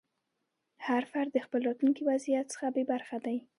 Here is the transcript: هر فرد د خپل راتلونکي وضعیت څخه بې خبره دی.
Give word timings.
هر 0.85 1.03
فرد 1.11 1.29
د 1.33 1.37
خپل 1.45 1.59
راتلونکي 1.67 2.01
وضعیت 2.11 2.45
څخه 2.53 2.67
بې 2.75 2.83
خبره 2.89 3.17
دی. 3.25 3.37